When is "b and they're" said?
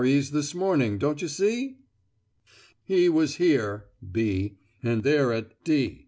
4.11-5.31